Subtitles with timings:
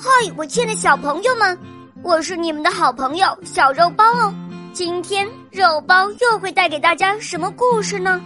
[0.00, 1.58] 嗨，我亲爱的小朋友们，
[2.04, 4.32] 我是你们的好朋友小肉包哦。
[4.72, 8.20] 今天肉包又会带给大家什么故事呢？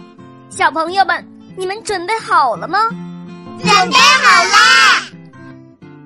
[0.51, 2.77] 小朋友们，你们准备好了吗？
[3.57, 5.01] 准备好啦！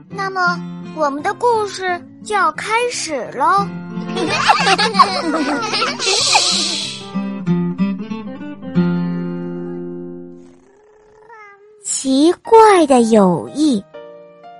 [0.09, 0.57] 那么，
[0.95, 3.67] 我们的故事就要开始喽。
[11.83, 13.83] 奇怪的友谊，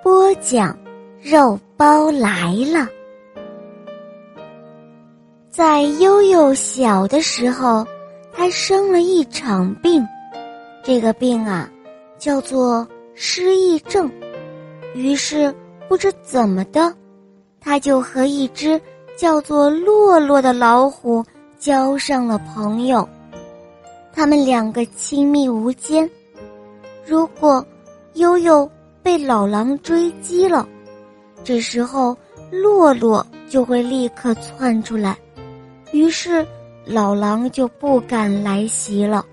[0.03, 0.77] 播讲。
[1.29, 2.87] 肉包来了。
[5.49, 7.85] 在悠悠小的时候，
[8.31, 10.07] 他生了一场病，
[10.81, 11.69] 这个病啊，
[12.17, 14.09] 叫做失忆症。
[14.95, 15.53] 于是
[15.89, 16.95] 不知怎么的，
[17.59, 18.79] 他就和一只
[19.17, 21.21] 叫做洛洛的老虎
[21.59, 23.05] 交上了朋友。
[24.13, 26.09] 他们两个亲密无间。
[27.05, 27.65] 如果
[28.13, 28.69] 悠悠
[29.03, 30.65] 被老狼追击了，
[31.47, 32.13] 这时候，
[32.51, 35.17] 洛洛就会立刻窜出来，
[35.93, 36.45] 于是
[36.83, 39.25] 老狼就不敢来袭了。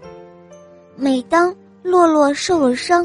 [0.94, 3.04] 每当洛洛受了伤，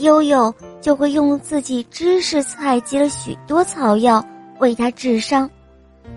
[0.00, 4.22] 悠悠就会用自己知识采集了许多草药
[4.58, 5.48] 为他治伤，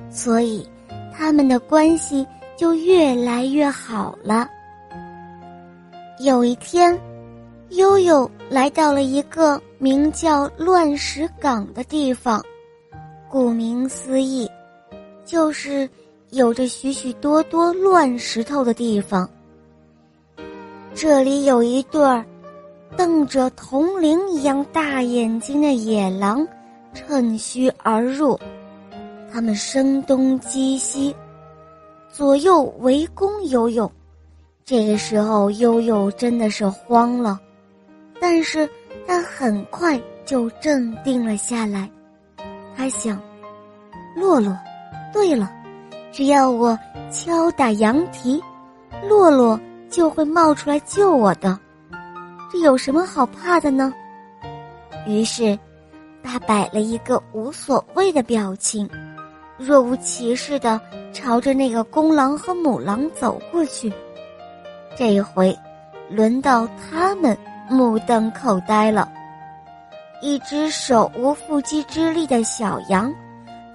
[0.09, 0.69] 所以
[1.17, 2.27] 他们的关系
[2.57, 4.45] 就越来越好了。
[6.19, 6.99] 有一天。
[7.75, 12.43] 悠悠来到了一个名叫乱石岗的地方，
[13.29, 14.47] 顾名思义，
[15.25, 15.89] 就是
[16.29, 19.27] 有着许许多多乱石头的地方。
[20.93, 22.23] 这里有一对儿
[22.95, 26.47] 瞪着铜铃一样大眼睛的野狼，
[26.93, 28.39] 趁虚而入，
[29.31, 31.15] 他们声东击西，
[32.11, 33.91] 左右围攻悠悠。
[34.63, 37.39] 这个时候，悠悠真的是慌了。
[38.25, 38.69] 但是
[39.05, 41.91] 他很快就镇定了下来，
[42.73, 43.21] 他想
[44.15, 44.57] ：“洛洛，
[45.11, 45.51] 对了，
[46.09, 46.79] 只要我
[47.11, 48.41] 敲打羊蹄，
[49.09, 49.59] 洛洛
[49.89, 51.59] 就会冒出来救我的，
[52.49, 53.93] 这有什么好怕的呢？”
[55.05, 55.59] 于是，
[56.23, 58.89] 他摆了一个无所谓的表情，
[59.57, 60.79] 若无其事的
[61.11, 63.91] 朝着那个公狼和母狼走过去。
[64.97, 65.53] 这一回，
[66.09, 67.37] 轮到他们。
[67.69, 69.11] 目瞪口呆了，
[70.21, 73.13] 一只手无缚鸡之力的小羊，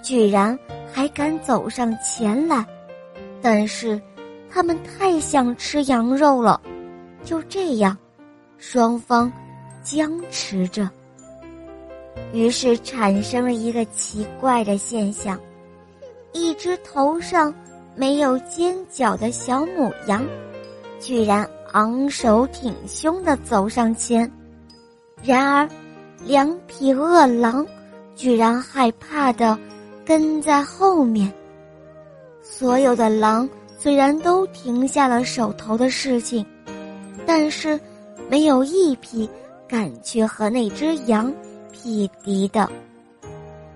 [0.01, 0.57] 居然
[0.93, 2.65] 还敢走上前来。
[3.41, 3.99] 但是，
[4.49, 6.59] 他们太想吃羊肉了，
[7.23, 7.97] 就这样，
[8.57, 9.31] 双方
[9.81, 10.89] 僵持着。
[12.33, 15.39] 于是产生了一个奇怪的现象：
[16.33, 17.53] 一只头上
[17.95, 20.23] 没有尖角的小母羊，
[20.99, 21.49] 居然。
[21.73, 24.27] 昂首挺胸的走上前，
[25.21, 25.69] 然而，
[26.25, 27.63] 两匹恶狼
[28.15, 29.55] 居然害怕的
[30.03, 31.31] 跟在后面。
[32.41, 36.43] 所有的狼虽然都停下了手头的事情，
[37.23, 37.79] 但是
[38.27, 39.29] 没有一匹
[39.67, 41.31] 敢去和那只羊
[41.71, 42.67] 匹敌的。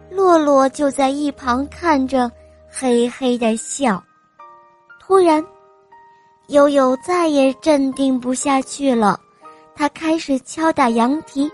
[0.10, 2.32] 洛洛就在一旁看着，
[2.68, 4.04] 嘿嘿的笑。
[5.00, 5.46] 突然。
[6.54, 9.20] 悠悠再也镇定不下去了，
[9.74, 11.52] 他开始敲打羊蹄，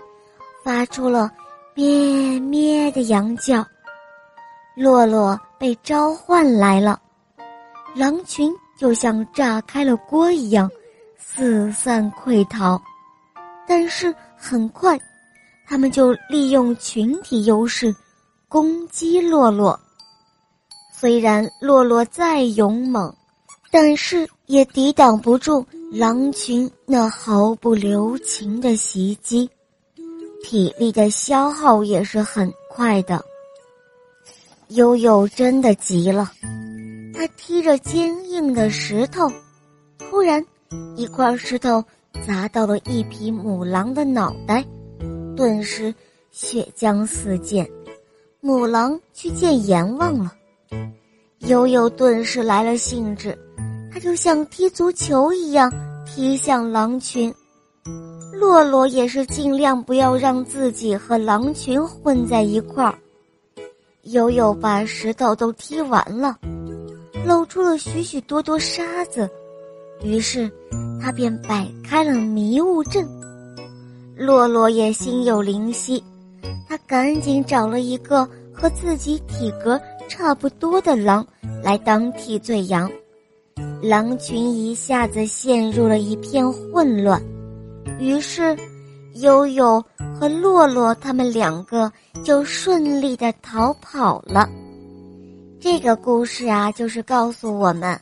[0.62, 1.32] 发出了
[1.74, 3.66] 咩咩的羊叫。
[4.76, 7.00] 洛洛被召唤来了，
[7.94, 10.70] 狼群就像炸开了锅一样，
[11.16, 12.78] 四散溃逃。
[13.66, 14.98] 但是很快，
[15.66, 17.94] 他们就利用群体优势
[18.48, 19.80] 攻击洛洛。
[20.92, 23.10] 虽然洛洛再勇猛，
[23.70, 24.28] 但是。
[24.46, 29.48] 也抵挡不住狼群那毫不留情的袭击，
[30.42, 33.24] 体力的消耗也是很快的。
[34.70, 36.32] 悠悠真的急了，
[37.14, 39.30] 他踢着坚硬的石头，
[40.00, 40.44] 突然，
[40.96, 41.84] 一块石头
[42.26, 44.64] 砸到了一匹母狼的脑袋，
[45.36, 45.94] 顿时
[46.32, 47.64] 血浆四溅，
[48.40, 50.32] 母狼去见阎王了。
[51.46, 53.38] 悠悠顿时来了兴致。
[53.92, 55.70] 他就像踢足球一样
[56.06, 57.32] 踢向狼群，
[58.32, 62.94] 洛洛也是尽量不要让自己和狼群混在一块儿。
[64.04, 66.38] 悠悠把石头都踢完了，
[67.26, 69.28] 露出了许许多多沙子，
[70.02, 70.50] 于是
[71.00, 73.06] 他便摆开了迷雾阵。
[74.16, 76.02] 洛洛也心有灵犀，
[76.68, 81.26] 他赶紧找了一个和自己体格差不多的狼
[81.62, 82.90] 来当替罪羊。
[83.82, 87.22] 狼群一下子陷入了一片混乱，
[87.98, 88.54] 于是，
[89.14, 89.82] 悠悠
[90.14, 91.90] 和洛洛他们两个
[92.22, 94.46] 就顺利的逃跑了。
[95.58, 97.98] 这个故事啊，就是告诉我们，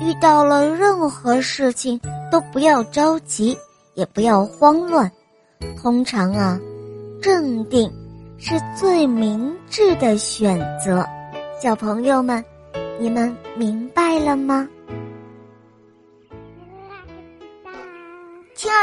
[0.00, 2.00] 遇到了任何事情
[2.30, 3.56] 都不要着急，
[3.94, 5.10] 也不要慌乱。
[5.80, 6.58] 通常啊，
[7.20, 7.90] 镇定
[8.38, 11.04] 是最明智的选择。
[11.60, 12.42] 小朋友们，
[12.98, 14.66] 你们明白了吗？